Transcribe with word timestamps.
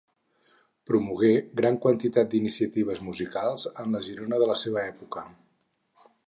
Promogué 0.91 1.29
gran 1.61 1.77
quantitat 1.83 2.31
d'iniciatives 2.31 3.03
musicals 3.11 3.67
en 3.85 3.95
la 3.97 4.03
Girona 4.07 4.41
de 4.45 4.49
la 4.55 4.57
seva 4.63 4.83
època. 4.87 5.25